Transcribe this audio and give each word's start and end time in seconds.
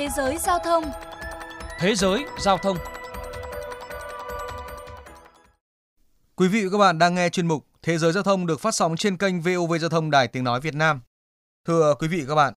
Thế 0.00 0.08
giới 0.16 0.38
giao 0.38 0.58
thông 0.58 0.84
Thế 1.78 1.94
giới 1.94 2.24
giao 2.38 2.58
thông 2.58 2.76
Quý 6.36 6.48
vị 6.48 6.64
và 6.64 6.70
các 6.72 6.78
bạn 6.78 6.98
đang 6.98 7.14
nghe 7.14 7.28
chuyên 7.28 7.46
mục 7.46 7.66
Thế 7.82 7.98
giới 7.98 8.12
giao 8.12 8.22
thông 8.22 8.46
được 8.46 8.60
phát 8.60 8.74
sóng 8.74 8.96
trên 8.96 9.16
kênh 9.16 9.40
VOV 9.40 9.74
Giao 9.80 9.90
thông 9.90 10.10
Đài 10.10 10.28
Tiếng 10.28 10.44
Nói 10.44 10.60
Việt 10.60 10.74
Nam. 10.74 11.00
Thưa 11.66 11.94
quý 11.98 12.08
vị 12.08 12.20
và 12.20 12.26
các 12.28 12.34
bạn, 12.34 12.54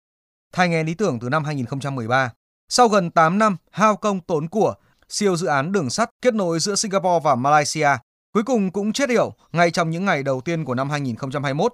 thay 0.53 0.68
nghe 0.68 0.84
lý 0.84 0.95
tưởng 0.95 1.18
từ 1.21 1.28
năm 1.28 1.44
2013, 1.44 2.32
sau 2.68 2.88
gần 2.88 3.10
8 3.10 3.38
năm 3.38 3.56
hao 3.70 3.96
công 3.96 4.20
tốn 4.20 4.48
của, 4.48 4.74
siêu 5.08 5.36
dự 5.36 5.46
án 5.46 5.72
đường 5.72 5.90
sắt 5.90 6.10
kết 6.22 6.34
nối 6.34 6.60
giữa 6.60 6.74
Singapore 6.74 7.20
và 7.24 7.34
Malaysia 7.34 7.88
cuối 8.34 8.42
cùng 8.42 8.70
cũng 8.70 8.92
chết 8.92 9.08
yểu 9.08 9.34
ngay 9.52 9.70
trong 9.70 9.90
những 9.90 10.04
ngày 10.04 10.22
đầu 10.22 10.40
tiên 10.40 10.64
của 10.64 10.74
năm 10.74 10.90
2021. 10.90 11.72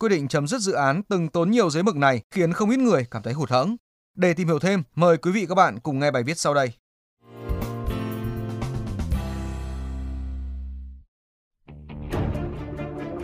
Quyết 0.00 0.08
định 0.08 0.28
chấm 0.28 0.48
dứt 0.48 0.60
dự 0.60 0.72
án 0.72 1.02
từng 1.02 1.28
tốn 1.28 1.50
nhiều 1.50 1.70
giấy 1.70 1.82
mực 1.82 1.96
này 1.96 2.20
khiến 2.30 2.52
không 2.52 2.70
ít 2.70 2.78
người 2.78 3.06
cảm 3.10 3.22
thấy 3.22 3.32
hụt 3.32 3.50
hẫng. 3.50 3.76
Để 4.16 4.34
tìm 4.34 4.48
hiểu 4.48 4.58
thêm, 4.58 4.82
mời 4.94 5.16
quý 5.16 5.30
vị 5.32 5.46
các 5.48 5.54
bạn 5.54 5.78
cùng 5.78 5.98
nghe 5.98 6.10
bài 6.10 6.22
viết 6.22 6.38
sau 6.38 6.54
đây. 6.54 6.68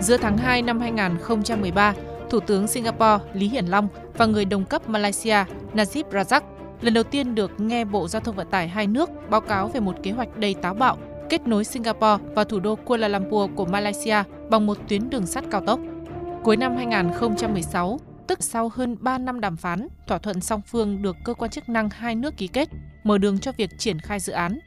Giữa 0.01 0.17
tháng 0.17 0.39
2 0.39 0.63
năm 0.63 0.81
2013, 0.81 1.95
Thủ 2.31 2.41
tướng 2.41 2.67
Singapore 2.67 3.25
Lý 3.35 3.49
Hiển 3.49 3.67
Long 3.67 3.89
và 4.17 4.27
người 4.27 4.45
đồng 4.45 4.65
cấp 4.65 4.89
Malaysia 4.89 5.45
Najib 5.75 6.05
Razak 6.11 6.41
lần 6.81 6.95
đầu 6.95 7.05
tiên 7.05 7.35
được 7.35 7.61
nghe 7.61 7.85
Bộ 7.85 8.09
Giao 8.09 8.21
thông 8.21 8.37
Vận 8.37 8.51
tải 8.51 8.69
hai 8.69 8.87
nước 8.87 9.11
báo 9.31 9.41
cáo 9.41 9.69
về 9.69 9.81
một 9.81 9.95
kế 10.03 10.11
hoạch 10.11 10.37
đầy 10.37 10.55
táo 10.55 10.75
bạo 10.75 10.99
kết 11.29 11.47
nối 11.47 11.65
Singapore 11.65 12.25
và 12.35 12.45
thủ 12.45 12.61
đô 12.61 12.77
Kuala 12.77 13.09
Lumpur 13.09 13.51
của 13.57 13.65
Malaysia 13.65 14.23
bằng 14.51 14.67
một 14.67 14.79
tuyến 14.89 15.11
đường 15.11 15.27
sắt 15.27 15.45
cao 15.51 15.61
tốc. 15.67 15.81
Cuối 16.45 16.57
năm 16.57 16.77
2016, 16.77 17.99
tức 18.33 18.43
sau 18.43 18.71
hơn 18.75 18.97
3 19.01 19.19
năm 19.19 19.41
đàm 19.41 19.57
phán, 19.57 19.89
thỏa 20.07 20.19
thuận 20.19 20.41
song 20.41 20.61
phương 20.67 21.03
được 21.03 21.17
cơ 21.25 21.35
quan 21.35 21.51
chức 21.51 21.69
năng 21.69 21.91
hai 21.91 22.15
nước 22.15 22.37
ký 22.37 22.47
kết, 22.47 22.69
mở 23.05 23.19
đường 23.19 23.39
cho 23.39 23.53
việc 23.53 23.71
triển 23.79 23.99
khai 23.99 24.21
dự 24.21 24.33
án. 24.33 24.59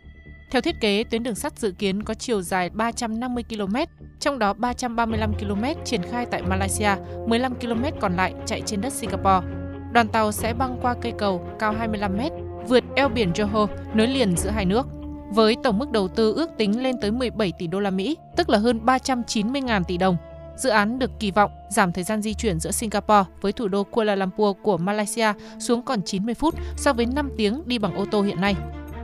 Theo 0.51 0.61
thiết 0.61 0.79
kế, 0.79 1.03
tuyến 1.03 1.23
đường 1.23 1.35
sắt 1.35 1.59
dự 1.59 1.71
kiến 1.71 2.03
có 2.03 2.13
chiều 2.13 2.41
dài 2.41 2.69
350 2.69 3.43
km, 3.49 3.75
trong 4.19 4.39
đó 4.39 4.53
335 4.53 5.33
km 5.33 5.63
triển 5.85 6.01
khai 6.11 6.25
tại 6.25 6.41
Malaysia, 6.41 6.89
15 7.27 7.55
km 7.55 7.83
còn 8.01 8.15
lại 8.15 8.33
chạy 8.45 8.61
trên 8.65 8.81
đất 8.81 8.93
Singapore. 8.93 9.47
Đoàn 9.91 10.07
tàu 10.07 10.31
sẽ 10.31 10.53
băng 10.53 10.79
qua 10.81 10.95
cây 11.01 11.13
cầu 11.17 11.47
cao 11.59 11.73
25 11.73 12.17
m, 12.17 12.21
vượt 12.67 12.83
eo 12.95 13.09
biển 13.09 13.31
Johor, 13.31 13.67
nối 13.93 14.07
liền 14.07 14.37
giữa 14.37 14.49
hai 14.49 14.65
nước. 14.65 14.87
Với 15.29 15.55
tổng 15.63 15.79
mức 15.79 15.91
đầu 15.91 16.07
tư 16.07 16.33
ước 16.33 16.49
tính 16.57 16.83
lên 16.83 16.95
tới 17.01 17.11
17 17.11 17.53
tỷ 17.59 17.67
đô 17.67 17.79
la 17.79 17.89
Mỹ, 17.89 18.17
tức 18.37 18.49
là 18.49 18.57
hơn 18.57 18.79
390.000 18.85 19.83
tỷ 19.83 19.97
đồng, 19.97 20.17
Dự 20.57 20.69
án 20.69 20.99
được 20.99 21.11
kỳ 21.19 21.31
vọng 21.31 21.51
giảm 21.69 21.91
thời 21.91 22.03
gian 22.03 22.21
di 22.21 22.33
chuyển 22.33 22.59
giữa 22.59 22.71
Singapore 22.71 23.23
với 23.41 23.51
thủ 23.51 23.67
đô 23.67 23.83
Kuala 23.83 24.15
Lumpur 24.15 24.57
của 24.63 24.77
Malaysia 24.77 25.33
xuống 25.59 25.81
còn 25.81 26.01
90 26.01 26.33
phút 26.33 26.55
so 26.75 26.93
với 26.93 27.05
5 27.05 27.29
tiếng 27.37 27.61
đi 27.65 27.77
bằng 27.77 27.95
ô 27.95 28.05
tô 28.11 28.21
hiện 28.21 28.41
nay. 28.41 28.55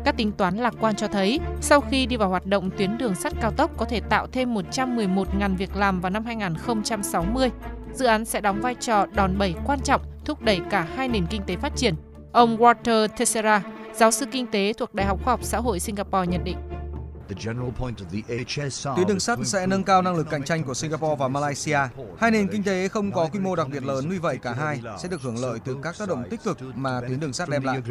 Các 0.06 0.18
tính 0.18 0.32
toán 0.32 0.58
lạc 0.58 0.74
quan 0.80 0.96
cho 0.96 1.08
thấy, 1.08 1.40
sau 1.62 1.82
khi 1.82 2.06
đi 2.06 2.16
vào 2.16 2.30
hoạt 2.30 2.46
động 2.46 2.70
tuyến 2.78 2.98
đường 2.98 3.16
sắt 3.16 3.34
cao 3.42 3.52
tốc 3.52 3.72
có 3.78 3.86
thể 3.86 4.02
tạo 4.02 4.28
thêm 4.28 4.56
111.000 4.56 5.58
việc 5.58 5.76
làm 5.76 6.02
vào 6.02 6.10
năm 6.10 6.26
2060. 6.26 7.50
Dự 7.94 8.06
án 8.06 8.26
sẽ 8.26 8.42
đóng 8.42 8.62
vai 8.62 8.76
trò 8.76 9.06
đòn 9.16 9.38
bẩy 9.38 9.54
quan 9.66 9.80
trọng 9.80 10.02
thúc 10.26 10.42
đẩy 10.42 10.60
cả 10.70 10.88
hai 10.96 11.08
nền 11.08 11.26
kinh 11.26 11.42
tế 11.48 11.56
phát 11.56 11.76
triển. 11.76 11.96
Ông 12.32 12.58
Walter 12.58 13.08
Tessera, 13.08 13.64
giáo 13.94 14.12
sư 14.12 14.26
kinh 14.32 14.48
tế 14.48 14.74
thuộc 14.74 14.94
Đại 14.94 15.08
học 15.08 15.20
Khoa 15.24 15.34
học 15.34 15.44
Xã 15.44 15.58
hội 15.58 15.80
Singapore 15.80 16.28
nhận 16.28 16.44
định. 16.44 16.58
Tuyến 18.96 19.08
đường 19.08 19.20
sắt 19.20 19.40
sẽ 19.44 19.68
nâng 19.68 19.84
cao 19.84 20.02
năng 20.02 20.16
lực 20.16 20.30
cạnh 20.30 20.44
tranh 20.44 20.64
của 20.64 20.74
Singapore 20.74 21.16
và 21.20 21.28
Malaysia. 21.28 21.80
Hai 22.18 22.32
nền 22.32 22.48
kinh 22.48 22.64
tế 22.64 22.88
không 22.88 23.12
có 23.12 23.30
quy 23.34 23.40
mô 23.40 23.56
đặc 23.56 23.68
biệt 23.72 23.84
lớn, 23.84 24.10
vì 24.10 24.18
vậy 24.18 24.38
cả 24.42 24.54
hai 24.54 24.82
sẽ 25.00 25.10
được 25.10 25.22
hưởng 25.22 25.42
lợi 25.42 25.60
từ 25.66 25.78
các 25.84 25.96
tác 26.00 26.10
động 26.10 26.24
tích 26.30 26.44
cực 26.44 26.58
mà 26.76 27.02
tuyến 27.08 27.20
đường 27.20 27.34
sắt 27.34 27.50
đem 27.50 27.64
lại. 27.64 27.82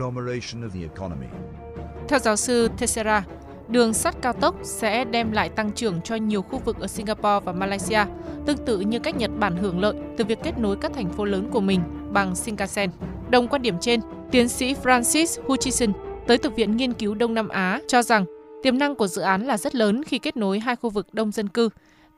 Theo 2.09 2.19
giáo 2.19 2.37
sư 2.37 2.69
Teixeira, 2.79 3.25
đường 3.69 3.95
sắt 3.95 4.23
cao 4.23 4.33
tốc 4.33 4.55
sẽ 4.63 5.05
đem 5.05 5.33
lại 5.33 5.49
tăng 5.49 5.73
trưởng 5.73 6.01
cho 6.01 6.15
nhiều 6.15 6.43
khu 6.43 6.59
vực 6.59 6.81
ở 6.81 6.87
Singapore 6.87 7.41
và 7.45 7.53
Malaysia, 7.53 8.05
tương 8.47 8.65
tự 8.67 8.81
như 8.81 8.99
cách 8.99 9.17
Nhật 9.17 9.31
Bản 9.39 9.57
hưởng 9.57 9.81
lợi 9.81 9.95
từ 10.17 10.25
việc 10.25 10.39
kết 10.43 10.59
nối 10.59 10.77
các 10.81 10.93
thành 10.95 11.13
phố 11.13 11.25
lớn 11.25 11.49
của 11.53 11.61
mình 11.61 11.81
bằng 12.13 12.37
Shinkansen. 12.37 12.91
Đồng 13.31 13.49
quan 13.49 13.63
điểm 13.63 13.77
trên, 13.81 14.01
tiến 14.31 14.49
sĩ 14.49 14.75
Francis 14.83 15.43
Hutchison 15.47 15.93
tới 16.27 16.39
từ 16.39 16.51
Viện 16.51 16.77
Nghiên 16.77 16.93
cứu 16.93 17.15
Đông 17.15 17.35
Nam 17.35 17.49
Á 17.49 17.81
cho 17.89 18.03
rằng 18.03 18.25
Tiềm 18.63 18.79
năng 18.79 18.95
của 18.95 19.07
dự 19.07 19.23
án 19.23 19.47
là 19.47 19.57
rất 19.57 19.75
lớn 19.75 20.05
khi 20.05 20.19
kết 20.19 20.37
nối 20.37 20.59
hai 20.59 20.77
khu 20.77 20.91
vực 20.91 21.07
đông 21.13 21.33
dân 21.33 21.49
cư, 21.49 21.69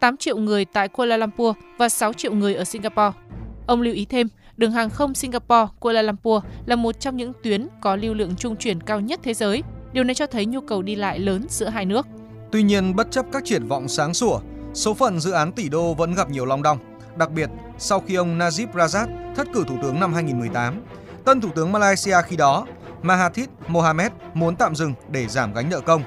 8 0.01 0.17
triệu 0.17 0.37
người 0.37 0.65
tại 0.65 0.89
Kuala 0.89 1.17
Lumpur 1.17 1.57
và 1.79 1.89
6 1.89 2.13
triệu 2.13 2.35
người 2.35 2.55
ở 2.55 2.65
Singapore. 2.65 3.19
Ông 3.67 3.81
lưu 3.81 3.95
ý 3.95 4.05
thêm, 4.05 4.29
đường 4.57 4.73
hàng 4.73 4.91
không 4.91 5.15
Singapore 5.15 5.67
Kuala 5.81 6.03
Lumpur 6.03 6.45
là 6.67 6.77
một 6.77 7.01
trong 7.01 7.17
những 7.17 7.33
tuyến 7.43 7.69
có 7.81 7.97
lưu 7.97 8.15
lượng 8.15 8.37
trung 8.37 8.57
chuyển 8.57 8.81
cao 8.81 9.01
nhất 9.01 9.21
thế 9.23 9.35
giới. 9.35 9.63
Điều 9.93 10.05
này 10.05 10.15
cho 10.15 10.27
thấy 10.27 10.47
nhu 10.47 10.61
cầu 10.61 10.83
đi 10.83 10.95
lại 10.95 11.19
lớn 11.19 11.47
giữa 11.49 11.69
hai 11.69 11.85
nước. 11.85 12.07
Tuy 12.53 12.63
nhiên, 12.63 12.97
bất 12.97 13.11
chấp 13.11 13.27
các 13.33 13.45
triển 13.45 13.69
vọng 13.69 13.89
sáng 13.89 14.15
sủa, 14.15 14.41
số 14.75 14.95
phận 14.95 15.21
dự 15.21 15.31
án 15.31 15.53
tỷ 15.53 15.69
đô 15.69 15.95
vẫn 15.95 16.15
gặp 16.15 16.31
nhiều 16.31 16.47
long 16.47 16.63
đong. 16.63 16.79
Đặc 17.17 17.31
biệt, 17.31 17.51
sau 17.79 18.01
khi 18.01 18.15
ông 18.15 18.39
Najib 18.39 18.73
Razak 18.73 19.35
thất 19.35 19.47
cử 19.53 19.65
thủ 19.69 19.75
tướng 19.83 20.01
năm 20.01 20.15
2018, 20.15 20.83
tân 21.25 21.41
thủ 21.41 21.49
tướng 21.55 21.73
Malaysia 21.73 22.17
khi 22.27 22.37
đó, 22.37 22.67
Mahathir 23.03 23.47
Mohamad 23.69 24.13
muốn 24.35 24.57
tạm 24.57 24.75
dừng 24.75 24.95
để 25.11 25.27
giảm 25.27 25.55
gánh 25.55 25.71
nợ 25.71 25.81
công. 25.81 26.03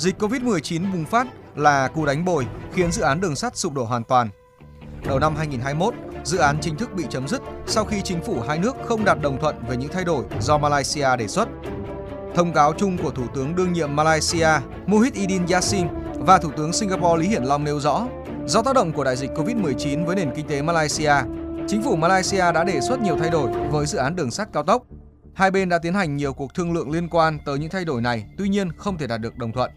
Dịch 0.00 0.22
Covid-19 0.22 0.92
bùng 0.92 1.04
phát 1.04 1.26
là 1.56 1.88
cú 1.88 2.06
đánh 2.06 2.24
bồi 2.24 2.46
khiến 2.72 2.92
dự 2.92 3.02
án 3.02 3.20
đường 3.20 3.36
sắt 3.36 3.56
sụp 3.56 3.74
đổ 3.74 3.84
hoàn 3.84 4.04
toàn. 4.04 4.28
Đầu 5.06 5.18
năm 5.18 5.36
2021, 5.36 5.94
dự 6.24 6.38
án 6.38 6.58
chính 6.60 6.76
thức 6.76 6.90
bị 6.94 7.04
chấm 7.10 7.28
dứt 7.28 7.42
sau 7.66 7.84
khi 7.84 8.02
chính 8.02 8.22
phủ 8.22 8.40
hai 8.48 8.58
nước 8.58 8.76
không 8.84 9.04
đạt 9.04 9.18
đồng 9.22 9.40
thuận 9.40 9.56
về 9.68 9.76
những 9.76 9.92
thay 9.92 10.04
đổi 10.04 10.24
do 10.40 10.58
Malaysia 10.58 11.16
đề 11.18 11.28
xuất. 11.28 11.48
Thông 12.34 12.52
cáo 12.52 12.72
chung 12.72 12.98
của 12.98 13.10
Thủ 13.10 13.22
tướng 13.34 13.56
đương 13.56 13.72
nhiệm 13.72 13.96
Malaysia 13.96 14.48
Muhyiddin 14.86 15.46
Yassin 15.46 15.86
và 16.14 16.38
Thủ 16.38 16.50
tướng 16.56 16.72
Singapore 16.72 17.22
Lý 17.22 17.28
Hiển 17.28 17.42
Long 17.42 17.64
nêu 17.64 17.80
rõ, 17.80 18.06
do 18.46 18.62
tác 18.62 18.74
động 18.74 18.92
của 18.92 19.04
đại 19.04 19.16
dịch 19.16 19.30
Covid-19 19.30 20.04
với 20.04 20.16
nền 20.16 20.30
kinh 20.36 20.46
tế 20.46 20.62
Malaysia, 20.62 21.14
chính 21.68 21.82
phủ 21.82 21.96
Malaysia 21.96 22.52
đã 22.52 22.64
đề 22.64 22.80
xuất 22.80 23.00
nhiều 23.00 23.16
thay 23.18 23.30
đổi 23.30 23.50
với 23.70 23.86
dự 23.86 23.98
án 23.98 24.16
đường 24.16 24.30
sắt 24.30 24.52
cao 24.52 24.62
tốc. 24.62 24.82
Hai 25.34 25.50
bên 25.50 25.68
đã 25.68 25.78
tiến 25.78 25.94
hành 25.94 26.16
nhiều 26.16 26.32
cuộc 26.32 26.54
thương 26.54 26.72
lượng 26.72 26.90
liên 26.90 27.08
quan 27.08 27.38
tới 27.44 27.58
những 27.58 27.70
thay 27.70 27.84
đổi 27.84 28.02
này, 28.02 28.26
tuy 28.38 28.48
nhiên 28.48 28.72
không 28.72 28.98
thể 28.98 29.06
đạt 29.06 29.20
được 29.20 29.36
đồng 29.36 29.52
thuận. 29.52 29.70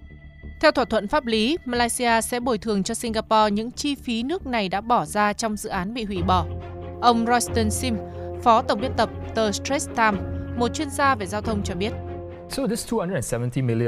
Theo 0.64 0.72
thỏa 0.72 0.86
thuận 0.86 1.08
pháp 1.08 1.26
lý, 1.26 1.58
Malaysia 1.66 2.22
sẽ 2.22 2.40
bồi 2.40 2.58
thường 2.58 2.84
cho 2.84 2.94
Singapore 2.94 3.52
những 3.52 3.72
chi 3.72 3.96
phí 3.96 4.24
nước 4.24 4.46
này 4.46 4.70
đã 4.70 4.82
bỏ 4.82 5.06
ra 5.06 5.34
trong 5.34 5.58
dự 5.58 5.70
án 5.70 5.94
bị 5.94 6.04
hủy 6.04 6.22
bỏ. 6.28 6.46
Ông 7.02 7.26
Royston 7.26 7.72
Sim, 7.72 7.98
phó 8.44 8.62
tổng 8.62 8.82
biên 8.82 8.94
tập 8.98 9.10
tờ 9.36 9.52
Straits 9.52 9.88
Times, 9.88 10.20
một 10.58 10.74
chuyên 10.74 10.90
gia 10.90 11.16
về 11.16 11.26
giao 11.26 11.42
thông 11.42 11.64
cho 11.64 11.76
biết. 11.76 11.92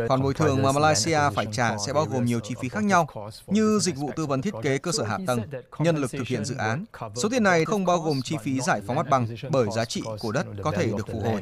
Khoản 0.07 0.21
bồi 0.21 0.33
thường 0.33 0.61
mà 0.61 0.71
Malaysia 0.71 1.19
phải 1.35 1.45
trả 1.51 1.77
sẽ 1.85 1.93
bao 1.93 2.05
gồm 2.05 2.25
nhiều 2.25 2.39
chi 2.39 2.55
phí 2.61 2.69
khác 2.69 2.83
nhau, 2.83 3.07
như 3.47 3.79
dịch 3.81 3.95
vụ 3.95 4.11
tư 4.15 4.25
vấn 4.25 4.41
thiết 4.41 4.53
kế 4.61 4.77
cơ 4.77 4.91
sở 4.91 5.03
hạ 5.03 5.17
tầng, 5.27 5.39
nhân 5.79 5.97
lực 5.97 6.11
thực 6.11 6.27
hiện 6.27 6.45
dự 6.45 6.55
án. 6.57 6.85
Số 7.15 7.29
tiền 7.29 7.43
này 7.43 7.65
không 7.65 7.85
bao 7.85 7.97
gồm 7.97 8.21
chi 8.23 8.35
phí 8.43 8.59
giải 8.59 8.81
phóng 8.87 8.95
mặt 8.95 9.09
bằng 9.09 9.27
bởi 9.49 9.67
giá 9.75 9.85
trị 9.85 10.03
của 10.19 10.31
đất 10.31 10.45
có 10.63 10.71
thể 10.71 10.85
được 10.85 11.07
phục 11.07 11.23
hồi. 11.23 11.41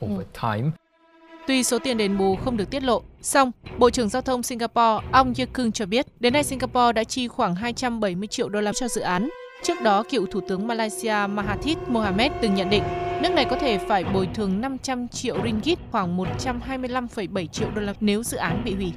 Ừ. 0.00 0.08
Tuy 1.46 1.64
số 1.64 1.78
tiền 1.78 1.96
đền 1.96 2.18
bù 2.18 2.36
không 2.36 2.56
được 2.56 2.70
tiết 2.70 2.82
lộ, 2.82 3.02
song 3.22 3.50
Bộ 3.78 3.90
trưởng 3.90 4.08
Giao 4.08 4.22
thông 4.22 4.42
Singapore 4.42 5.06
Ong 5.12 5.34
Ye 5.36 5.46
Kung 5.46 5.72
cho 5.72 5.86
biết 5.86 6.06
đến 6.20 6.32
nay 6.32 6.44
Singapore 6.44 6.92
đã 6.92 7.04
chi 7.04 7.28
khoảng 7.28 7.54
270 7.54 8.26
triệu 8.26 8.48
đô 8.48 8.60
la 8.60 8.72
cho 8.72 8.88
dự 8.88 9.00
án. 9.00 9.30
Trước 9.62 9.82
đó, 9.82 10.02
cựu 10.10 10.26
Thủ 10.26 10.40
tướng 10.48 10.66
Malaysia 10.66 11.26
Mahathir 11.30 11.78
Mohamed 11.86 12.32
từng 12.42 12.54
nhận 12.54 12.70
định 12.70 12.82
nước 13.22 13.32
này 13.34 13.46
có 13.50 13.56
thể 13.56 13.78
phải 13.78 14.04
bồi 14.04 14.28
thường 14.34 14.60
500 14.60 15.08
triệu 15.08 15.36
ringgit 15.44 15.78
khoảng 15.90 16.18
125,7 16.18 17.46
triệu 17.46 17.70
đô 17.74 17.80
la 17.80 17.94
nếu 18.00 18.22
dự 18.22 18.36
án 18.36 18.62
bị 18.64 18.74
hủy. 18.74 18.92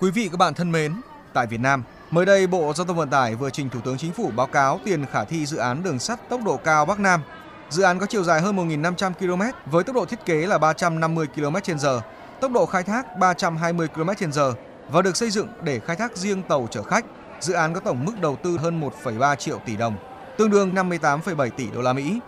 Quý 0.00 0.10
vị 0.10 0.28
các 0.32 0.36
bạn 0.36 0.54
thân 0.54 0.72
mến, 0.72 0.92
tại 1.34 1.46
Việt 1.46 1.60
Nam, 1.60 1.82
Mới 2.12 2.26
đây, 2.26 2.46
Bộ 2.46 2.72
Giao 2.76 2.86
thông 2.86 2.96
Vận 2.96 3.10
tải 3.10 3.34
vừa 3.34 3.50
trình 3.50 3.70
Thủ 3.70 3.80
tướng 3.80 3.98
Chính 3.98 4.12
phủ 4.12 4.30
báo 4.36 4.46
cáo 4.46 4.80
tiền 4.84 5.06
khả 5.06 5.24
thi 5.24 5.46
dự 5.46 5.56
án 5.56 5.82
đường 5.82 5.98
sắt 5.98 6.28
tốc 6.28 6.40
độ 6.44 6.56
cao 6.56 6.84
Bắc 6.84 7.00
Nam. 7.00 7.22
Dự 7.70 7.82
án 7.82 7.98
có 7.98 8.06
chiều 8.06 8.24
dài 8.24 8.40
hơn 8.40 8.56
1.500 8.56 9.12
km 9.12 9.42
với 9.70 9.84
tốc 9.84 9.96
độ 9.96 10.04
thiết 10.04 10.24
kế 10.24 10.46
là 10.46 10.58
350 10.58 11.26
km/h, 11.34 12.00
tốc 12.40 12.52
độ 12.52 12.66
khai 12.66 12.82
thác 12.82 13.18
320 13.18 13.88
km/h 13.94 14.52
và 14.88 15.02
được 15.02 15.16
xây 15.16 15.30
dựng 15.30 15.48
để 15.62 15.80
khai 15.80 15.96
thác 15.96 16.16
riêng 16.16 16.42
tàu 16.42 16.68
chở 16.70 16.82
khách. 16.82 17.04
Dự 17.40 17.54
án 17.54 17.74
có 17.74 17.80
tổng 17.80 18.04
mức 18.04 18.12
đầu 18.20 18.36
tư 18.42 18.56
hơn 18.58 18.80
1,3 18.80 19.34
triệu 19.34 19.58
tỷ 19.66 19.76
đồng, 19.76 19.96
tương 20.38 20.50
đương 20.50 20.74
58,7 20.74 21.50
tỷ 21.50 21.70
đô 21.70 21.80
la 21.82 21.92
Mỹ. 21.92 22.20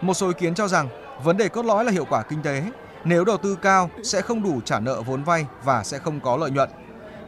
Một 0.00 0.14
số 0.14 0.26
ý 0.26 0.34
kiến 0.38 0.54
cho 0.54 0.68
rằng 0.68 0.88
vấn 1.24 1.36
đề 1.36 1.48
cốt 1.48 1.64
lõi 1.64 1.84
là 1.84 1.92
hiệu 1.92 2.06
quả 2.10 2.22
kinh 2.22 2.42
tế. 2.42 2.62
Nếu 3.04 3.24
đầu 3.24 3.36
tư 3.36 3.56
cao 3.62 3.90
sẽ 4.04 4.20
không 4.20 4.42
đủ 4.42 4.60
trả 4.64 4.80
nợ 4.80 5.02
vốn 5.02 5.24
vay 5.24 5.46
và 5.64 5.84
sẽ 5.84 5.98
không 5.98 6.20
có 6.20 6.36
lợi 6.36 6.50
nhuận. 6.50 6.70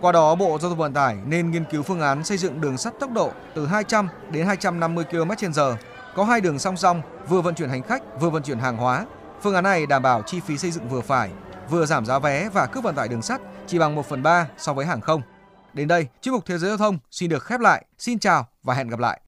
Qua 0.02 0.12
đó, 0.12 0.34
Bộ 0.34 0.58
Giao 0.58 0.70
thông 0.70 0.78
Vận 0.78 0.92
tải 0.92 1.16
nên 1.26 1.50
nghiên 1.50 1.64
cứu 1.64 1.82
phương 1.82 2.00
án 2.00 2.24
xây 2.24 2.38
dựng 2.38 2.60
đường 2.60 2.76
sắt 2.76 3.00
tốc 3.00 3.12
độ 3.12 3.30
từ 3.54 3.66
200 3.66 4.08
đến 4.30 4.46
250 4.46 5.04
km/h, 5.10 5.76
có 6.14 6.24
hai 6.24 6.40
đường 6.40 6.58
song 6.58 6.76
song, 6.76 7.02
vừa 7.28 7.40
vận 7.40 7.54
chuyển 7.54 7.68
hành 7.68 7.82
khách, 7.82 8.20
vừa 8.20 8.30
vận 8.30 8.42
chuyển 8.42 8.58
hàng 8.58 8.76
hóa. 8.76 9.06
Phương 9.42 9.54
án 9.54 9.64
này 9.64 9.86
đảm 9.86 10.02
bảo 10.02 10.22
chi 10.26 10.40
phí 10.40 10.58
xây 10.58 10.70
dựng 10.70 10.88
vừa 10.88 11.00
phải, 11.00 11.30
vừa 11.70 11.86
giảm 11.86 12.06
giá 12.06 12.18
vé 12.18 12.48
và 12.48 12.66
cước 12.66 12.84
vận 12.84 12.94
tải 12.94 13.08
đường 13.08 13.22
sắt 13.22 13.40
chỉ 13.66 13.78
bằng 13.78 13.94
1 13.94 14.06
phần 14.08 14.22
3 14.22 14.48
so 14.58 14.72
với 14.72 14.86
hàng 14.86 15.00
không. 15.00 15.22
Đến 15.72 15.88
đây, 15.88 16.06
chuyên 16.22 16.34
mục 16.34 16.46
Thế 16.46 16.58
giới 16.58 16.68
giao 16.68 16.78
thông 16.78 16.98
xin 17.10 17.30
được 17.30 17.44
khép 17.44 17.60
lại. 17.60 17.84
Xin 17.98 18.18
chào 18.18 18.46
và 18.62 18.74
hẹn 18.74 18.88
gặp 18.88 19.00
lại. 19.00 19.20